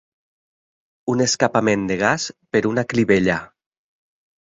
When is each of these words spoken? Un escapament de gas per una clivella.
Un 1.15 1.21
escapament 1.27 1.85
de 1.91 1.99
gas 2.01 2.27
per 2.57 2.65
una 2.73 2.89
clivella. 2.95 3.41